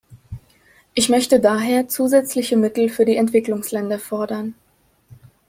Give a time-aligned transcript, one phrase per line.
[0.95, 4.55] Ich möchte daher zusätzliche Mittel für die Entwicklungsländer fordern.